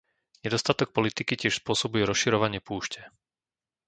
[0.43, 3.01] Nedostatok politiky tiež spôsobuje rozširovanie púšte.